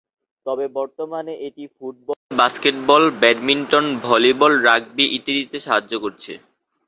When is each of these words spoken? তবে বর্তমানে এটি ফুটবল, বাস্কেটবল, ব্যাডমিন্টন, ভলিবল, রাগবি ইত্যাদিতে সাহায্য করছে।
তবে 0.45 0.65
বর্তমানে 0.77 1.33
এটি 1.47 1.63
ফুটবল, 1.75 2.17
বাস্কেটবল, 2.37 3.03
ব্যাডমিন্টন, 3.21 3.85
ভলিবল, 4.03 4.51
রাগবি 4.67 5.05
ইত্যাদিতে 5.17 5.57
সাহায্য 5.65 5.93
করছে। 6.03 6.31